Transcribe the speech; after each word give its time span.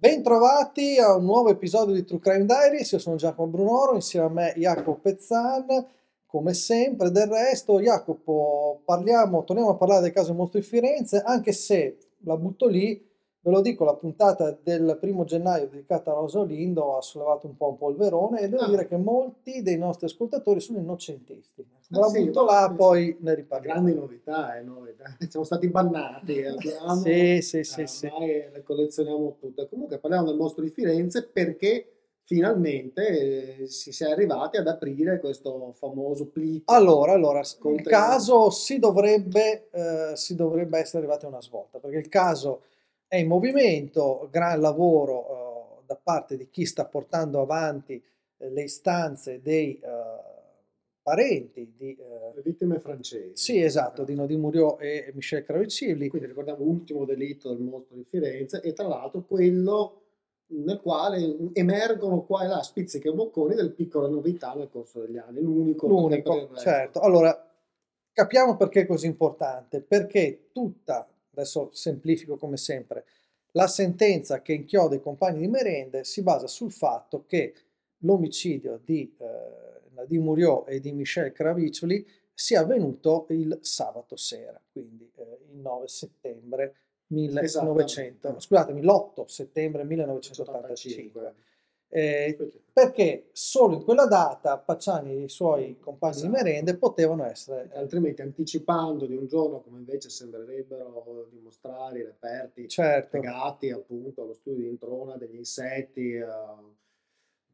Bentrovati 0.00 0.96
a 0.98 1.16
un 1.16 1.24
nuovo 1.24 1.50
episodio 1.50 1.92
di 1.92 2.04
True 2.04 2.20
Crime 2.20 2.44
Diaries, 2.44 2.92
io 2.92 3.00
sono 3.00 3.16
Giacomo 3.16 3.48
Brunoro, 3.48 3.96
insieme 3.96 4.26
a 4.26 4.28
me 4.28 4.52
Jacopo 4.54 5.00
Pezzan, 5.00 5.66
come 6.24 6.54
sempre, 6.54 7.10
del 7.10 7.26
resto 7.26 7.80
Jacopo, 7.80 8.80
parliamo, 8.84 9.42
torniamo 9.42 9.70
a 9.70 9.74
parlare 9.74 10.02
del 10.02 10.12
caso 10.12 10.34
Mostro 10.34 10.60
di 10.60 10.64
Firenze, 10.64 11.20
anche 11.20 11.50
se 11.50 11.96
la 12.18 12.36
butto 12.36 12.68
lì, 12.68 13.07
Ve 13.48 13.54
lo 13.54 13.60
dico, 13.62 13.86
la 13.86 13.94
puntata 13.94 14.54
del 14.62 14.98
primo 15.00 15.24
gennaio 15.24 15.68
dedicata 15.68 16.10
a 16.10 16.14
Rosa 16.14 16.40
Olindo 16.40 16.98
ha 16.98 17.00
sollevato 17.00 17.46
un 17.46 17.56
po' 17.56 17.70
un 17.70 17.78
polverone 17.78 18.40
e 18.42 18.48
devo 18.50 18.64
ah. 18.64 18.68
dire 18.68 18.86
che 18.86 18.98
molti 18.98 19.62
dei 19.62 19.78
nostri 19.78 20.04
ascoltatori 20.04 20.60
sono 20.60 20.78
innocentisti. 20.78 21.66
Me 21.88 21.98
la 21.98 22.08
sì, 22.08 22.24
butto 22.26 22.44
là, 22.44 22.70
poi 22.76 23.16
ne 23.20 23.34
riparliamo. 23.34 23.80
Grandi 23.80 23.98
novità, 23.98 24.58
eh, 24.58 24.62
novità. 24.62 25.04
siamo 25.26 25.46
stati 25.46 25.66
bannati, 25.68 26.44
abbiamo, 26.44 26.96
sì, 26.96 27.40
sì, 27.40 27.64
sì, 27.64 27.80
eh, 27.80 27.86
sì. 27.86 28.10
le 28.10 28.62
collezioniamo 28.62 29.36
tutte. 29.40 29.66
Comunque 29.66 29.98
parliamo 29.98 30.26
del 30.26 30.36
mostro 30.36 30.62
di 30.62 30.68
Firenze 30.68 31.26
perché 31.26 31.92
finalmente 32.24 33.60
eh, 33.60 33.66
si, 33.66 33.92
si 33.92 34.04
è 34.04 34.10
arrivati 34.10 34.58
ad 34.58 34.68
aprire 34.68 35.20
questo 35.20 35.72
famoso 35.72 36.26
plico. 36.26 36.70
Allora, 36.70 37.12
allora 37.12 37.40
il 37.40 37.80
caso 37.80 38.50
si 38.50 38.78
dovrebbe, 38.78 39.70
eh, 39.70 40.12
si 40.16 40.34
dovrebbe 40.34 40.78
essere 40.78 40.98
arrivati 40.98 41.24
a 41.24 41.28
una 41.28 41.40
svolta, 41.40 41.78
perché 41.78 41.96
il 41.96 42.10
caso 42.10 42.60
è 43.08 43.16
in 43.16 43.26
movimento, 43.26 44.28
gran 44.30 44.60
lavoro 44.60 45.80
uh, 45.80 45.82
da 45.84 45.98
parte 46.00 46.36
di 46.36 46.48
chi 46.50 46.66
sta 46.66 46.84
portando 46.84 47.40
avanti 47.40 47.94
uh, 47.94 48.48
le 48.52 48.62
istanze 48.62 49.40
dei 49.42 49.80
uh, 49.82 50.36
parenti 51.02 51.72
di... 51.74 51.96
le 52.34 52.42
vittime 52.42 52.78
francesi. 52.80 53.30
Sì, 53.32 53.62
esatto, 53.62 54.04
di 54.04 54.14
Nodi 54.14 54.36
Muriot 54.36 54.80
e 54.82 55.10
Michel 55.14 55.42
Cravicilli. 55.42 56.08
Quindi 56.08 56.28
ricordiamo 56.28 56.62
l'ultimo 56.62 57.06
delitto 57.06 57.48
del 57.48 57.62
mostro 57.62 57.96
di 57.96 58.04
Firenze 58.04 58.60
e 58.60 58.74
tra 58.74 58.86
l'altro 58.86 59.24
quello 59.24 60.02
nel 60.48 60.80
quale 60.80 61.36
emergono 61.54 62.24
qua 62.24 62.44
e 62.44 62.48
là 62.48 62.62
spizziche 62.62 63.08
e 63.08 63.12
bocconi 63.12 63.54
del 63.54 63.72
piccole 63.72 64.08
novità 64.08 64.52
nel 64.54 64.68
corso 64.70 65.00
degli 65.00 65.16
anni, 65.16 65.40
l'unico. 65.40 65.86
L'unico, 65.88 66.54
certo. 66.56 67.00
Allora, 67.00 67.34
capiamo 68.12 68.56
perché 68.56 68.82
è 68.82 68.86
così 68.86 69.06
importante, 69.06 69.80
perché 69.80 70.50
tutta 70.52 71.08
adesso 71.40 71.70
semplifico 71.72 72.36
come 72.36 72.56
sempre, 72.56 73.04
la 73.52 73.66
sentenza 73.66 74.42
che 74.42 74.52
inchioda 74.52 74.94
i 74.94 75.00
compagni 75.00 75.40
di 75.40 75.48
merende 75.48 76.04
si 76.04 76.22
basa 76.22 76.46
sul 76.46 76.72
fatto 76.72 77.24
che 77.26 77.54
l'omicidio 77.98 78.80
di 78.84 79.14
eh, 79.18 79.90
Nadim 79.94 80.22
Muriot 80.22 80.68
e 80.68 80.80
di 80.80 80.92
Michel 80.92 81.32
Craviccioli 81.32 82.06
sia 82.34 82.60
avvenuto 82.60 83.26
il 83.30 83.58
sabato 83.62 84.16
sera, 84.16 84.60
quindi 84.70 85.10
eh, 85.16 85.38
il 85.50 85.58
9 85.58 85.88
settembre 85.88 86.74
1900, 87.08 88.38
scusatemi, 88.38 88.82
l'8 88.82 89.24
settembre 89.24 89.84
1985. 89.84 91.34
Eh, 91.90 92.36
perché 92.70 93.30
solo 93.32 93.74
in 93.74 93.82
quella 93.82 94.06
data 94.06 94.58
Pacciani 94.58 95.10
e 95.10 95.22
i 95.22 95.28
suoi 95.28 95.78
compagni 95.80 96.16
esatto. 96.16 96.26
di 96.26 96.32
merende 96.32 96.76
potevano 96.76 97.24
essere 97.24 97.70
altrimenti 97.74 98.20
anticipando 98.20 99.06
di 99.06 99.16
un 99.16 99.26
giorno 99.26 99.60
come 99.60 99.78
invece 99.78 100.10
sembrerebbero 100.10 101.26
dimostrare 101.30 101.98
i 101.98 102.04
reperti 102.04 102.68
certo. 102.68 103.16
legati 103.16 103.70
appunto 103.70 104.22
allo 104.22 104.34
studio 104.34 104.64
di 104.64 104.68
introna 104.68 105.16
degli 105.16 105.36
insetti 105.36 106.14
uh, 106.16 106.76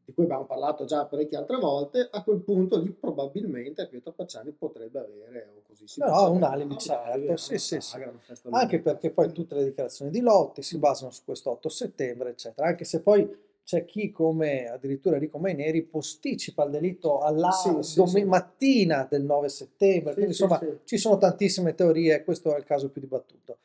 di 0.03 0.13
cui 0.13 0.25
abbiamo 0.25 0.45
parlato 0.45 0.85
già 0.85 1.05
parecchie 1.05 1.37
altre 1.37 1.57
volte 1.57 2.07
a 2.11 2.21
quel 2.21 2.41
punto 2.41 2.77
lì 2.77 2.91
probabilmente 2.91 3.87
Pietro 3.87 4.11
Pacciani 4.11 4.51
potrebbe 4.51 4.99
avere 4.99 5.53
o 5.55 5.61
così 5.65 5.87
si 5.87 6.01
no, 6.01 6.29
un 6.29 6.43
alibi 6.43 6.77
certo 6.77 7.37
sì, 7.37 7.57
sì, 7.57 7.79
sì. 7.79 7.97
anche 8.51 8.79
perché 8.79 9.09
poi 9.09 9.31
tutte 9.31 9.55
le 9.55 9.63
dichiarazioni 9.63 10.11
di 10.11 10.19
Lotti 10.19 10.61
si 10.61 10.77
basano 10.77 11.09
su 11.09 11.23
questo 11.23 11.49
8 11.51 11.69
settembre 11.69 12.29
eccetera 12.29 12.67
anche 12.67 12.83
se 12.83 13.01
poi 13.01 13.43
c'è 13.65 13.83
chi 13.83 14.11
come 14.11 14.69
addirittura 14.69 15.15
Enrico 15.15 15.39
Maineri 15.39 15.81
posticipa 15.81 16.63
il 16.65 16.69
delitto 16.69 17.19
alla 17.19 17.49
sì, 17.49 17.75
sì, 17.81 18.05
sì. 18.05 18.23
mattina 18.23 19.07
del 19.09 19.23
9 19.23 19.49
settembre, 19.49 20.13
quindi 20.13 20.31
insomma 20.31 20.61
ci 20.83 20.97
sono 20.97 21.17
tantissime 21.17 21.73
teorie, 21.73 22.23
questo 22.23 22.53
è 22.53 22.57
il 22.59 22.63
caso 22.63 22.91
più 22.91 23.01
dibattuto. 23.01 23.57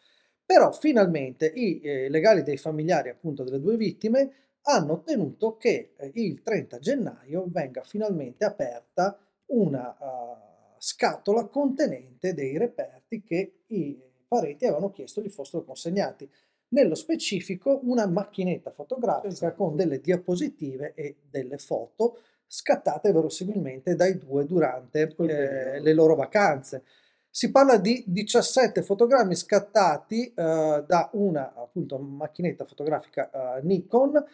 Però 0.45 0.73
finalmente 0.73 1.47
i 1.55 1.81
eh, 1.81 2.09
legali 2.09 2.43
dei 2.43 2.57
familiari 2.57 3.11
appunto 3.11 3.45
delle 3.45 3.61
due 3.61 3.77
vittime 3.77 4.33
hanno 4.63 4.95
ottenuto 4.95 5.59
che 5.59 5.93
eh, 5.97 6.11
il 6.15 6.43
30 6.43 6.79
gennaio 6.79 7.45
venga 7.49 7.83
finalmente 7.83 8.47
aperta 8.47 9.19
una 9.47 9.97
uh, 9.99 10.75
scatola 10.79 11.45
contenente 11.45 12.33
dei 12.33 12.57
reperti 12.57 13.23
che 13.23 13.61
i 13.67 14.01
parenti 14.27 14.65
avevano 14.65 14.91
chiesto 14.91 15.21
gli 15.21 15.29
fossero 15.29 15.63
consegnati 15.63 16.29
nello 16.71 16.95
specifico 16.95 17.81
una 17.85 18.07
macchinetta 18.07 18.71
fotografica 18.71 19.29
esatto. 19.29 19.55
con 19.55 19.77
delle 19.77 20.01
diapositive 20.01 20.93
e 20.95 21.17
delle 21.29 21.59
foto 21.59 22.19
scattate 22.47 23.13
verosimilmente 23.13 23.95
dai 23.95 24.19
due 24.19 24.45
durante 24.45 25.15
eh, 25.17 25.81
le 25.81 25.93
loro 25.93 26.15
vacanze. 26.17 26.83
Si 27.33 27.53
parla 27.53 27.77
di 27.77 28.03
17 28.07 28.83
fotogrammi 28.83 29.37
scattati 29.37 30.27
eh, 30.27 30.33
da 30.35 31.11
una 31.13 31.55
appunto, 31.55 31.97
macchinetta 31.99 32.65
fotografica 32.65 33.31
eh, 33.31 33.63
Nikon 33.63 34.25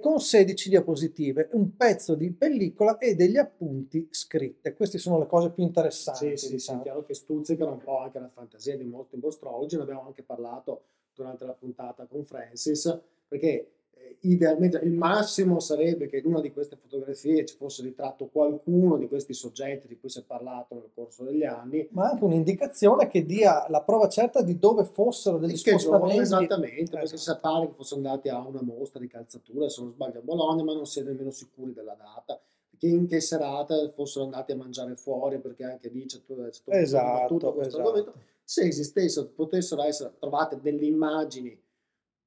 con 0.00 0.20
16 0.20 0.68
diapositive, 0.68 1.48
un 1.54 1.74
pezzo 1.74 2.14
di 2.14 2.30
pellicola 2.30 2.98
e 2.98 3.16
degli 3.16 3.36
appunti 3.36 4.06
scritte. 4.12 4.74
Queste 4.74 4.98
sono 4.98 5.18
le 5.18 5.26
cose 5.26 5.50
più 5.50 5.64
interessanti. 5.64 6.36
Sì, 6.36 6.46
sì, 6.46 6.52
diciamo. 6.52 6.78
sì 6.78 6.84
chiaro 6.84 7.04
che 7.04 7.14
stuzzicano 7.14 7.72
un 7.72 7.78
po' 7.78 7.98
anche 7.98 8.20
la 8.20 8.30
fantasia 8.32 8.76
di 8.76 8.84
molti 8.84 9.16
mostrologi, 9.16 9.74
ne 9.74 9.82
abbiamo 9.82 10.06
anche 10.06 10.22
parlato 10.22 10.84
durante 11.14 11.44
la 11.44 11.52
puntata 11.52 12.06
con 12.06 12.24
Francis, 12.24 13.00
perché 13.28 13.72
eh, 13.94 14.16
idealmente 14.20 14.78
il 14.82 14.92
massimo 14.92 15.60
sarebbe 15.60 16.06
che 16.06 16.18
in 16.18 16.26
una 16.26 16.40
di 16.40 16.52
queste 16.52 16.76
fotografie 16.76 17.44
ci 17.44 17.56
fosse 17.56 17.82
ritratto 17.82 18.26
qualcuno 18.26 18.96
di 18.96 19.08
questi 19.08 19.32
soggetti 19.32 19.86
di 19.86 19.98
cui 19.98 20.08
si 20.08 20.20
è 20.20 20.22
parlato 20.22 20.74
nel 20.74 20.90
corso 20.94 21.24
degli 21.24 21.44
anni. 21.44 21.86
Ma 21.90 22.10
anche 22.10 22.24
un'indicazione 22.24 23.08
che 23.08 23.24
dia 23.24 23.66
la 23.68 23.82
prova 23.82 24.08
certa 24.08 24.42
di 24.42 24.58
dove 24.58 24.84
fossero 24.84 25.38
degli 25.38 25.56
spostamenti. 25.56 26.18
esattamente, 26.18 26.82
esatto. 26.82 26.98
perché 26.98 27.16
si 27.16 27.38
pare 27.40 27.66
che 27.66 27.72
fossero 27.74 27.96
andati 27.96 28.28
a 28.28 28.46
una 28.46 28.62
mostra 28.62 29.00
di 29.00 29.08
calzatura, 29.08 29.68
se 29.68 29.82
non 29.82 29.92
sbaglio 29.92 30.18
a 30.18 30.22
Bologna, 30.22 30.62
ma 30.62 30.74
non 30.74 30.86
si 30.86 31.00
è 31.00 31.02
nemmeno 31.02 31.30
sicuri 31.30 31.72
della 31.72 31.94
data 31.94 32.40
che 32.82 32.88
in 32.88 33.06
che 33.06 33.20
serata 33.20 33.76
fossero 33.94 34.24
andati 34.24 34.50
a 34.50 34.56
mangiare 34.56 34.96
fuori, 34.96 35.38
perché 35.38 35.62
anche 35.62 35.88
lì 35.88 36.04
c'è 36.04 36.18
tutto, 36.26 36.42
tutto, 36.50 36.70
esatto, 36.72 37.26
tutto 37.28 37.52
questo 37.54 37.78
esatto. 37.78 37.88
argomento 37.88 38.30
se 38.52 38.66
esistessero, 38.66 39.28
potessero 39.28 39.82
essere 39.82 40.12
trovate 40.18 40.60
delle 40.60 40.84
immagini 40.84 41.58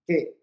che 0.04 0.40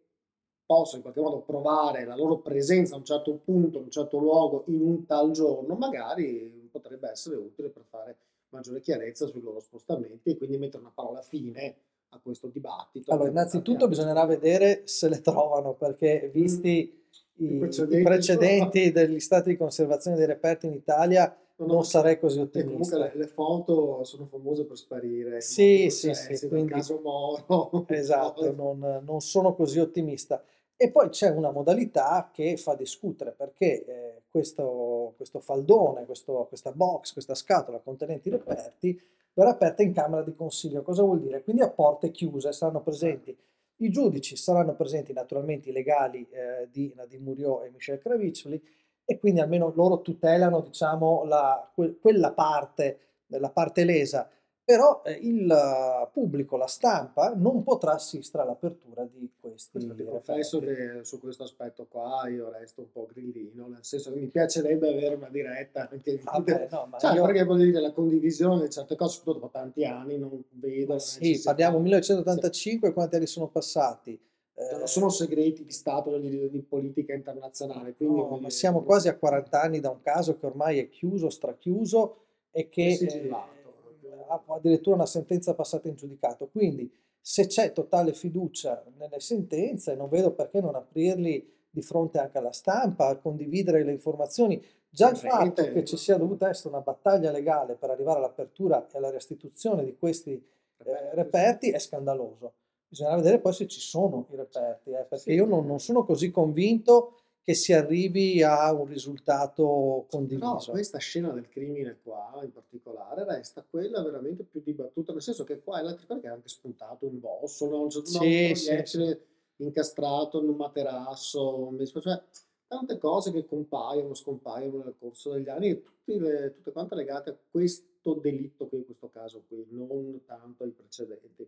possono 0.65 0.98
in 0.98 1.03
qualche 1.03 1.20
modo 1.20 1.41
provare 1.41 2.04
la 2.04 2.15
loro 2.15 2.38
presenza 2.38 2.94
a 2.94 2.98
un 2.98 3.04
certo 3.04 3.34
punto, 3.44 3.78
a 3.78 3.82
un 3.82 3.91
certo 3.91 4.19
luogo, 4.19 4.62
in 4.69 4.81
un 4.81 5.06
tal 5.06 5.32
giorno, 5.32 5.75
magari 5.75 6.69
potrebbe 6.70 7.10
essere 7.10 7.34
utile 7.34 7.69
per 7.70 7.82
fare 7.91 8.16
maggiore 8.50 8.81
chiarezza 8.81 9.26
sui 9.26 9.41
loro 9.41 9.59
spostamenti 9.59 10.31
e 10.31 10.37
quindi 10.37 10.56
mettere 10.56 10.82
una 10.84 10.93
parola 10.94 11.20
fine 11.20 11.75
a 12.10 12.20
questo 12.22 12.47
dibattito. 12.47 13.12
Allora, 13.12 13.31
innanzitutto 13.31 13.88
bisognerà 13.88 14.25
vedere 14.25 14.82
se 14.84 15.09
le 15.09 15.20
trovano, 15.20 15.75
perché 15.75 16.31
visti 16.32 17.04
mm. 17.43 17.44
i, 17.44 17.54
i 17.54 17.59
precedenti, 17.59 17.99
i 17.99 18.03
precedenti 18.04 18.93
degli 18.93 19.19
stati 19.19 19.49
di 19.49 19.56
conservazione 19.56 20.16
dei 20.16 20.26
reperti 20.26 20.66
in 20.66 20.75
Italia, 20.75 21.37
non, 21.56 21.84
sarei 21.84 22.18
così 22.18 22.40
ottimista. 22.40 22.96
comunque 22.96 23.18
le, 23.18 23.26
foto 23.26 24.04
sono 24.04 24.26
famose 24.26 24.64
per 24.64 24.76
sparire. 24.76 25.40
Sì, 25.40 25.90
sì, 25.90 26.14
sì. 26.14 26.36
sì 26.36 26.48
quindi, 26.48 26.72
caso 26.72 27.00
Moro. 27.02 27.84
Esatto, 27.88 28.52
non, 28.52 29.02
non, 29.04 29.20
sono 29.20 29.54
così 29.54 29.78
ottimista. 29.78 30.42
E 30.76 30.90
poi 30.90 31.10
c'è 31.10 31.30
una 31.30 31.50
modalità 31.50 32.30
che 32.32 32.56
fa 32.56 32.74
discutere 32.74 33.32
perché 33.32 33.84
eh, 33.84 34.22
questo, 34.28 35.14
questo, 35.16 35.38
faldone, 35.38 36.04
questo, 36.06 36.46
questa 36.48 36.72
box, 36.72 37.12
questa 37.12 37.34
scatola 37.34 37.78
contenente 37.78 38.28
i 38.28 38.32
reperti 38.32 39.00
verrà 39.34 39.50
aperta 39.50 39.82
in 39.82 39.92
camera 39.92 40.22
di 40.22 40.34
consiglio. 40.34 40.82
Cosa 40.82 41.02
vuol 41.02 41.20
dire? 41.20 41.42
Quindi 41.42 41.62
a 41.62 41.70
porte 41.70 42.10
chiuse 42.10 42.52
saranno 42.52 42.82
presenti 42.82 43.36
i 43.76 43.90
giudici, 43.90 44.37
saranno 44.37 44.75
presenti 44.75 45.12
naturalmente 45.12 45.70
i 45.70 45.72
legali 45.72 46.26
eh, 46.31 46.69
di 46.70 46.93
Nadim 46.94 47.22
Muriot 47.22 47.64
e 47.64 47.70
Michel 47.70 47.98
Kraviccioli 47.98 48.62
e 49.04 49.19
quindi 49.19 49.40
almeno 49.40 49.72
loro 49.75 50.00
tutelano 50.00 50.60
diciamo, 50.60 51.25
la, 51.25 51.70
que, 51.75 51.99
quella 51.99 52.32
parte, 52.32 52.99
la 53.26 53.50
parte 53.50 53.84
lesa, 53.84 54.28
però 54.64 55.02
eh, 55.04 55.19
il 55.20 56.08
pubblico, 56.12 56.56
la 56.56 56.69
stampa, 56.69 57.34
non 57.34 57.64
potrà 57.64 57.93
assistere 57.94 58.44
all'apertura 58.44 59.04
di 59.04 59.28
questi. 59.40 59.78
Ti 59.78 60.04
confesso 60.04 60.60
che 60.60 61.00
su 61.02 61.19
questo 61.19 61.43
aspetto 61.43 61.87
qua 61.88 62.28
io 62.28 62.49
resto 62.50 62.82
un 62.82 62.93
po' 62.93 63.08
grillino, 63.12 63.66
nel 63.66 63.84
senso 63.84 64.12
che 64.12 64.20
mi 64.20 64.28
piacerebbe 64.28 64.88
avere 64.88 65.16
una 65.16 65.28
diretta 65.28 65.88
anche 65.90 66.20
Vabbè, 66.22 66.69
no, 66.70 66.88
cioè, 66.98 67.14
io... 67.14 67.25
perché 67.25 67.43
voglio 67.43 67.64
dire 67.64 67.81
la 67.81 67.93
condivisione 67.93 68.62
di 68.62 68.70
certe 68.70 68.94
cose, 68.94 69.16
soprattutto 69.16 69.46
dopo 69.46 69.58
tanti 69.58 69.84
anni, 69.84 70.16
non 70.16 70.43
vedo. 70.50 70.98
Sì, 70.98 71.40
parliamo 71.43 71.81
1985, 71.81 72.88
sì. 72.88 72.94
quanti 72.94 73.16
anni 73.16 73.26
sono 73.26 73.48
passati? 73.48 74.19
Cioè, 74.54 74.78
non 74.78 74.87
sono 74.87 75.08
segreti 75.08 75.64
di 75.64 75.72
Stato 75.72 76.16
di, 76.19 76.50
di 76.50 76.62
politica 76.62 77.14
internazionale. 77.14 77.94
Quindi 77.94 78.20
no, 78.20 78.38
ma 78.38 78.50
siamo 78.50 78.82
quasi 78.82 79.08
a 79.08 79.16
40 79.16 79.60
anni 79.60 79.81
da 79.81 79.90
un 79.90 80.00
caso 80.02 80.37
che 80.37 80.46
ormai 80.46 80.78
è 80.78 80.88
chiuso, 80.88 81.31
strachiuso 81.31 82.16
e 82.50 82.69
che 82.69 82.88
eh, 82.93 83.31
ha 83.31 84.43
addirittura 84.46 84.96
una 84.96 85.06
sentenza 85.06 85.54
passata 85.54 85.88
in 85.88 85.94
giudicato. 85.94 86.49
Quindi 86.49 86.90
Se 87.25 87.46
c'è 87.46 87.72
totale 87.72 88.12
fiducia 88.14 88.84
nelle 88.99 89.20
sentenze, 89.20 89.94
non 89.94 90.08
vedo 90.08 90.32
perché 90.32 90.60
non 90.60 90.75
aprirli 90.75 91.50
di 91.70 91.81
fronte 91.81 92.19
anche 92.19 92.38
alla 92.38 92.52
stampa, 92.52 93.06
a 93.06 93.16
condividere 93.16 93.84
le 93.84 93.93
informazioni. 93.93 94.62
Già 94.90 95.08
il 95.08 95.16
fatto 95.16 95.62
che 95.72 95.84
ci 95.84 95.96
sia 95.96 96.16
dovuta 96.19 96.48
essere 96.48 96.70
una 96.70 96.82
battaglia 96.82 97.31
legale 97.31 97.76
per 97.76 97.90
arrivare 97.90 98.19
all'apertura 98.19 98.87
e 98.90 98.98
alla 98.98 99.10
restituzione 99.10 99.84
di 99.84 99.96
questi 99.96 100.32
eh, 100.32 101.14
reperti 101.14 101.70
è 101.70 101.78
scandaloso. 101.78 102.55
Bisogna 102.93 103.17
vedere 103.17 103.39
poi 103.39 103.55
se 103.55 103.67
ci 103.67 103.81
sono 103.81 104.27
i 104.31 104.37
reperti, 104.37 104.91
eh, 104.91 105.06
perché 105.09 105.33
io 105.33 105.47
non, 105.47 105.65
non 105.65 105.79
sono 105.79 106.05
così 106.05 106.31
convinto 106.31 107.23
che 107.43 107.55
si 107.55 107.73
arrivi 107.73 108.43
a 108.43 108.71
un 108.71 108.85
risultato 108.85 110.05
condiviso. 110.11 110.47
No, 110.47 110.62
questa 110.69 110.99
scena 110.99 111.31
del 111.31 111.49
crimine 111.49 112.00
qua 112.03 112.39
in 112.43 112.53
particolare 112.53 113.25
resta 113.25 113.65
quella 113.69 114.03
veramente 114.03 114.43
più 114.44 114.61
dibattuta, 114.62 115.12
nel 115.12 115.23
senso 115.23 115.43
che 115.44 115.62
qua 115.62 115.81
è 115.81 115.83
l'altra 115.83 116.05
perché 116.06 116.27
è 116.27 116.31
anche 116.31 116.49
spuntato 116.49 117.06
un 117.06 117.19
bossolo, 117.19 117.81
un, 117.81 117.91
sì, 117.91 118.49
un 118.50 118.55
sì, 118.56 118.83
sì. 118.85 119.19
incastrato 119.56 120.43
in 120.43 120.50
un 120.50 120.56
materasso, 120.56 121.75
cioè 121.99 122.23
tante 122.67 122.99
cose 122.99 123.33
che 123.33 123.47
compaiono, 123.47 124.12
scompaiono 124.12 124.85
nel 124.85 124.97
corso 124.99 125.33
degli 125.33 125.49
anni 125.49 125.83
tutte, 125.83 126.19
le, 126.19 126.53
tutte 126.53 126.73
quante 126.73 126.94
legate 126.94 127.31
a 127.31 127.37
questo 127.50 128.12
delitto 128.15 128.69
qui 128.69 128.79
in 128.79 128.85
questo 128.85 129.09
caso 129.09 129.44
qui, 129.49 129.67
non 129.71 130.21
tanto 130.27 130.65
ai 130.65 130.73
precedenti. 130.73 131.42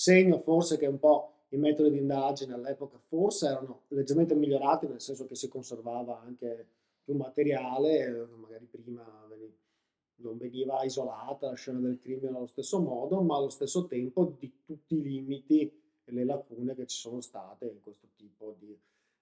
Segno 0.00 0.38
forse 0.38 0.78
che 0.78 0.86
un 0.86 0.98
po' 0.98 1.32
i 1.50 1.58
metodi 1.58 1.90
di 1.90 1.98
indagine 1.98 2.54
all'epoca 2.54 2.96
forse 2.96 3.48
erano 3.48 3.82
leggermente 3.88 4.34
migliorati, 4.34 4.86
nel 4.88 5.02
senso 5.02 5.26
che 5.26 5.34
si 5.34 5.46
conservava 5.46 6.18
anche 6.20 6.68
più 7.04 7.14
materiale, 7.14 8.26
magari 8.40 8.64
prima 8.64 9.04
non 10.22 10.38
veniva 10.38 10.82
isolata 10.84 11.48
la 11.48 11.54
scena 11.54 11.80
del 11.80 11.98
crimine 12.00 12.34
allo 12.34 12.46
stesso 12.46 12.80
modo, 12.80 13.20
ma 13.20 13.36
allo 13.36 13.50
stesso 13.50 13.86
tempo 13.86 14.24
di 14.38 14.50
tutti 14.64 14.94
i 14.96 15.02
limiti 15.02 15.70
e 16.02 16.12
le 16.12 16.24
lacune 16.24 16.74
che 16.74 16.86
ci 16.86 16.96
sono 16.96 17.20
state 17.20 17.66
in 17.66 17.82
questo 17.82 18.08
tipo 18.16 18.56
di, 18.58 18.74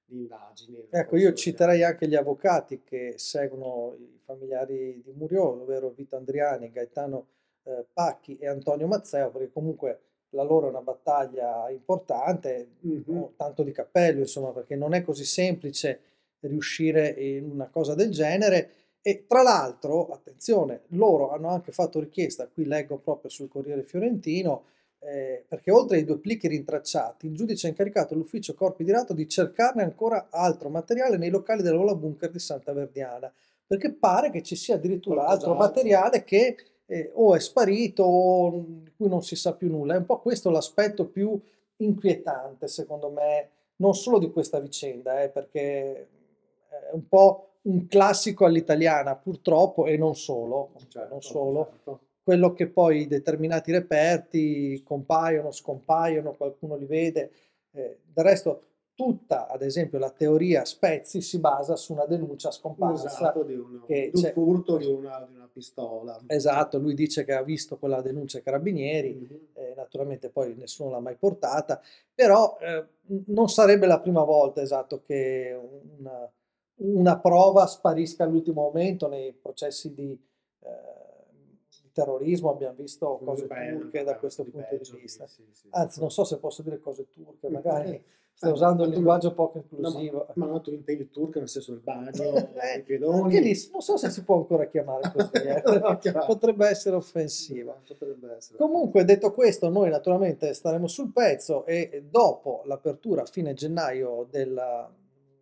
di 0.05 0.17
indagini. 0.17 0.87
Ecco, 0.91 1.17
io 1.17 1.33
citerei 1.33 1.83
anche 1.83 2.07
gli 2.07 2.15
avvocati 2.15 2.85
che 2.85 3.15
seguono 3.17 3.97
i 3.99 4.21
familiari 4.23 5.03
di 5.05 5.11
Muriò, 5.11 5.61
ovvero 5.61 5.91
Vito 5.91 6.15
Andriani, 6.15 6.71
Gaetano 6.71 7.27
eh, 7.65 7.85
Pacchi 7.93 8.39
e 8.39 8.47
Antonio 8.47 8.87
Mazzeo, 8.87 9.33
perché 9.33 9.51
comunque 9.51 10.03
la 10.31 10.43
loro 10.43 10.67
è 10.67 10.71
una 10.71 10.83
battaglia 10.83 11.71
importante, 11.71 12.77
mm-hmm. 12.87 13.23
tanto 13.37 13.63
di 13.63 13.73
cappello, 13.73 14.21
insomma, 14.21 14.51
perché 14.51 14.77
non 14.77 14.95
è 14.95 15.03
così 15.03 15.25
semplice 15.25 16.01
riuscire 16.41 17.09
in 17.09 17.51
una 17.51 17.69
cosa 17.69 17.95
del 17.95 18.11
genere. 18.11 18.71
E 19.01 19.27
tra 19.27 19.43
l'altro, 19.43 20.09
attenzione, 20.09 20.83
loro 20.89 21.31
hanno 21.31 21.49
anche 21.49 21.73
fatto 21.73 22.01
richiesta, 22.01 22.49
qui 22.49 22.67
leggo 22.67 22.99
proprio 22.99 23.31
sul 23.31 23.49
Corriere 23.49 23.85
Fiorentino, 23.85 24.65
eh, 25.01 25.45
perché 25.49 25.71
oltre 25.71 25.97
ai 25.97 26.05
due 26.05 26.19
plichi 26.19 26.49
rintracciati, 26.49 27.27
il 27.27 27.35
giudice 27.35 27.67
ha 27.67 27.71
incaricato 27.71 28.15
l'ufficio 28.15 28.55
Corpi 28.55 28.85
di 28.85 28.91
Rato 28.91 29.15
di 29.15 29.29
cercarne 29.29 29.83
ancora 29.83 30.29
altro 30.31 30.69
materiale 30.69 31.17
nei 31.17 31.31
locali 31.31 31.63
dell'Ola 31.63 31.95
Bunker 31.95 32.31
di 32.31 32.41
Santa 32.41 32.73
Verdiana, 32.73 33.33
perché 33.67 33.93
pare 33.93 34.31
che 34.31 34.43
ci 34.43 34.57
sia 34.57 34.75
addirittura 34.75 35.27
altro 35.27 35.55
materiale 35.55 36.25
che 36.25 36.57
eh, 36.91 37.11
o 37.15 37.35
è 37.35 37.41
sparito 37.41 38.03
o 38.03 38.65
di 38.67 38.93
cui 38.97 39.09
non 39.09 39.23
si 39.23 39.37
sa 39.37 39.55
più 39.55 39.69
nulla. 39.71 39.95
È 39.95 39.99
un 39.99 40.07
po' 40.07 40.21
questo 40.21 40.51
l'aspetto 40.51 41.07
più 41.07 41.39
inquietante, 41.77 42.67
secondo 42.67 43.11
me, 43.11 43.51
non 43.77 43.95
solo 43.95 44.19
di 44.19 44.31
questa 44.31 44.59
vicenda, 44.59 45.23
eh, 45.23 45.29
perché 45.29 46.09
è 46.69 46.93
un 46.93 47.07
po' 47.07 47.59
un 47.63 47.87
classico 47.87 48.47
all'italiana, 48.47 49.15
purtroppo, 49.17 49.87
e 49.87 49.97
non 49.97 50.17
solo, 50.17 50.73
certo, 50.89 51.13
non 51.13 51.23
solo. 51.23 51.69
Certo. 51.71 52.01
quello 52.23 52.53
che 52.53 52.69
poi 52.69 53.07
determinati 53.07 53.73
reperti 53.73 54.83
compaiono, 54.83 55.51
scompaiono, 55.51 56.35
qualcuno 56.35 56.77
li 56.77 56.87
vede. 56.87 57.31
Eh, 57.73 58.01
del 58.13 58.25
resto, 58.25 58.63
tutta, 58.99 59.47
ad 59.47 59.63
esempio, 59.63 60.01
la 60.01 60.11
teoria 60.11 60.65
Spezzi 60.65 61.21
si 61.21 61.39
basa 61.39 61.77
su 61.77 61.93
una 61.93 62.05
denuncia 62.05 62.51
scomparsa. 62.51 63.07
Esatto, 63.07 63.45
di, 63.45 63.55
uno, 63.55 63.85
che 63.87 64.11
di 64.13 64.25
un 64.25 64.31
furto 64.33 64.77
di 64.77 64.87
una, 64.87 65.25
di 65.25 65.37
una, 65.37 65.49
pistola. 65.53 66.21
Esatto, 66.27 66.79
lui 66.79 66.95
dice 66.95 67.23
che 67.25 67.33
ha 67.33 67.45
visto 67.45 67.79
quella 67.79 68.01
denuncia 68.01 68.39
ai 68.39 68.43
carabinieri, 68.43 69.15
mm-hmm. 69.15 69.45
eh, 69.53 69.75
naturalmente 69.77 70.31
poi 70.31 70.57
nessuno 70.57 70.91
l'ha 70.91 70.99
mai 70.99 71.15
portata, 71.15 71.81
però 72.13 72.59
eh, 72.61 72.87
non 73.27 73.49
sarebbe 73.49 73.87
la 73.87 74.01
prima 74.01 74.25
volta, 74.25 74.63
esatto, 74.63 75.01
che 75.01 75.57
una, 75.99 76.29
una 76.79 77.21
prova 77.21 77.69
sparisca 77.69 78.25
all'ultimo 78.25 78.63
momento 78.63 79.07
nei 79.07 79.33
processi 79.33 79.95
di... 79.95 80.11
Eh, 80.59 81.18
terrorismo, 81.99 82.51
abbiamo 82.51 82.75
visto 82.75 83.21
cose 83.25 83.47
turche 83.47 84.05
da 84.05 84.17
questo 84.17 84.45
punto 84.45 84.69
di 84.71 85.01
vista. 85.01 85.27
Anzi, 85.71 86.01
non 86.01 86.11
so 86.11 86.25
se 86.25 86.39
posso 86.39 86.63
dire 86.63 86.79
cose 86.79 87.09
turche, 87.11 87.49
magari 87.49 88.03
Stai 88.39 88.53
usando 88.53 88.85
un 88.85 88.91
linguaggio 88.91 89.35
poco 89.35 89.59
inclusivo. 89.59 90.29
No, 90.29 90.47
ma, 90.47 90.53
ma 90.53 90.61
tu 90.61 90.71
intendi 90.71 91.03
il 91.03 91.11
turco 91.11 91.41
nel 91.41 91.49
senso 91.49 91.73
del 91.73 91.81
bagno, 91.81 92.13
eh. 92.55 92.85
Anche 92.85 93.41
lì, 93.41 93.69
non 93.73 93.81
so 93.81 93.97
se 93.97 94.11
si 94.11 94.23
può 94.23 94.37
ancora 94.37 94.67
chiamare 94.67 95.11
così, 95.13 95.45
eh. 95.45 96.13
potrebbe 96.25 96.69
essere 96.69 96.95
offensiva. 96.95 97.77
Potrebbe 97.85 98.37
essere. 98.37 98.59
Comunque, 98.59 99.05
detto 99.05 99.33
questo, 99.33 99.69
noi 99.71 99.91
naturalmente 99.91 100.55
staremo 100.55 100.87
sul 100.87 101.11
pezzo 101.11 101.67
e 101.67 102.05
dopo 102.09 102.63
l'apertura 102.67 103.23
a 103.23 103.27
fine 103.27 103.55
gennaio 103.55 104.29
della, 104.31 104.89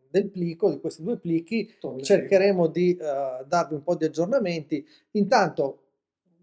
del 0.09 0.31
plico, 0.31 0.71
di 0.71 0.81
questi 0.81 1.03
due 1.03 1.19
plichi, 1.19 1.71
cercheremo 2.01 2.67
di 2.69 2.97
uh, 2.99 3.45
darvi 3.47 3.75
un 3.75 3.83
po' 3.83 3.95
di 3.97 4.07
aggiornamenti. 4.07 4.83
Intanto 5.11 5.86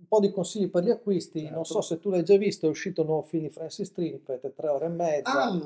po' 0.07 0.19
di 0.19 0.31
consigli 0.31 0.69
per 0.69 0.83
gli 0.83 0.89
acquisti. 0.89 1.41
Certo. 1.41 1.55
Non 1.55 1.65
so 1.65 1.81
se 1.81 1.99
tu 1.99 2.09
l'hai 2.09 2.23
già 2.23 2.37
visto, 2.37 2.65
è 2.65 2.69
uscito 2.69 3.01
un 3.01 3.07
nuovo 3.07 3.23
film 3.23 3.43
di 3.43 3.49
Francis 3.49 3.91
Trinipet, 3.91 4.53
tre 4.53 4.67
ore 4.67 4.85
e 4.85 4.89
mezza, 4.89 5.43
ah, 5.43 5.59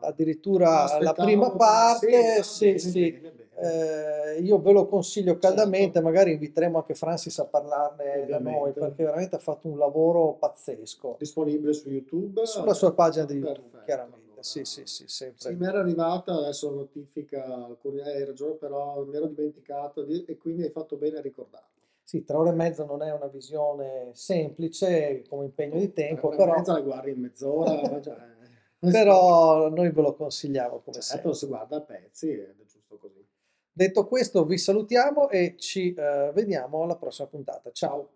addirittura 0.00 0.98
la 1.00 1.12
prima 1.12 1.50
parte. 1.50 2.42
Sì, 2.42 2.78
sì, 2.78 2.90
sì. 2.90 3.38
Eh, 3.62 4.40
io 4.40 4.58
ve 4.58 4.72
lo 4.72 4.86
consiglio 4.86 5.32
certo. 5.32 5.48
caldamente, 5.48 5.94
certo. 5.94 6.08
magari 6.08 6.32
inviteremo 6.32 6.78
anche 6.78 6.94
Francis 6.94 7.38
a 7.40 7.44
parlarne 7.44 8.22
Ovviamente. 8.22 8.30
da 8.30 8.38
noi, 8.38 8.72
perché 8.72 9.04
veramente 9.04 9.36
ha 9.36 9.38
fatto 9.38 9.68
un 9.68 9.76
lavoro 9.76 10.32
pazzesco. 10.38 11.16
Disponibile 11.18 11.74
su 11.74 11.90
YouTube? 11.90 12.46
Sulla 12.46 12.72
sua 12.72 12.94
pagina 12.94 13.26
di 13.26 13.34
YouTube, 13.34 13.58
Perfetto. 13.58 13.84
chiaramente. 13.84 14.28
Sì, 14.40 14.64
sì, 14.64 14.86
sì, 14.86 15.04
sempre. 15.06 15.50
Sì, 15.50 15.54
mi 15.54 15.66
era 15.66 15.80
arrivata 15.80 16.32
adesso 16.32 16.70
notifica, 16.70 17.44
hai 17.44 18.24
ragione, 18.24 18.54
però 18.54 19.02
mi 19.04 19.14
ero 19.14 19.26
dimenticato 19.26 20.02
di, 20.02 20.24
e 20.24 20.38
quindi 20.38 20.62
hai 20.62 20.70
fatto 20.70 20.96
bene 20.96 21.18
a 21.18 21.20
ricordarlo. 21.20 21.68
Sì, 22.10 22.24
tre 22.24 22.38
ore 22.38 22.50
e 22.50 22.54
mezza 22.54 22.84
non 22.84 23.04
è 23.04 23.12
una 23.12 23.28
visione 23.28 24.10
semplice 24.14 25.22
come 25.28 25.44
impegno 25.44 25.78
di 25.78 25.92
tempo, 25.92 26.30
tre 26.30 26.42
ore 26.42 26.44
però... 26.44 26.54
e 26.54 26.56
mezza 26.56 26.72
la 26.72 26.80
guardi 26.80 27.10
in 27.12 27.20
mezz'ora, 27.20 28.00
cioè... 28.02 28.16
però 28.80 29.68
noi 29.68 29.92
ve 29.92 30.02
lo 30.02 30.16
consigliamo 30.16 30.80
come 30.80 31.00
certo, 31.00 31.08
sempre. 31.08 31.34
si 31.34 31.46
guarda 31.46 31.76
a 31.76 31.82
pezzi 31.82 32.32
ed 32.32 32.58
è 32.58 32.64
giusto 32.64 32.98
così. 32.98 33.24
Detto 33.70 34.08
questo 34.08 34.44
vi 34.44 34.58
salutiamo 34.58 35.30
e 35.30 35.54
ci 35.56 35.94
uh, 35.96 36.32
vediamo 36.32 36.82
alla 36.82 36.96
prossima 36.96 37.28
puntata. 37.28 37.70
Ciao! 37.70 38.08